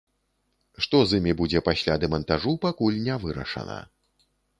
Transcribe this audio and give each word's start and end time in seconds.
Што 0.85 1.01
з 1.09 1.19
імі 1.19 1.33
будзе 1.41 1.61
пасля 1.67 1.97
дэмантажу, 2.03 2.53
пакуль 2.65 2.97
не 3.09 3.19
вырашана. 3.27 3.77